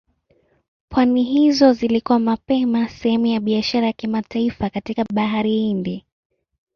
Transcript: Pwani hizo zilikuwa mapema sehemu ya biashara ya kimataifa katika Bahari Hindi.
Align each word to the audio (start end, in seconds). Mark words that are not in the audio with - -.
Pwani 0.89 1.23
hizo 1.23 1.73
zilikuwa 1.73 2.19
mapema 2.19 2.89
sehemu 2.89 3.25
ya 3.25 3.39
biashara 3.39 3.87
ya 3.87 3.93
kimataifa 3.93 4.69
katika 4.69 5.05
Bahari 5.13 5.51
Hindi. 5.51 6.05